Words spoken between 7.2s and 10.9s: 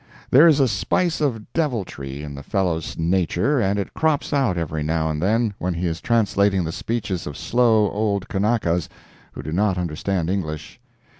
of slow old Kanakas who do not understand English.